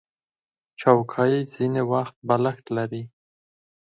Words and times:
چوکۍ 0.79 1.33
ځینې 1.53 1.81
وخت 1.91 2.15
بالښت 2.27 2.65
لري. 2.77 3.03